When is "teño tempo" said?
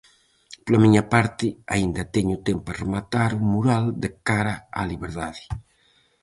2.15-2.67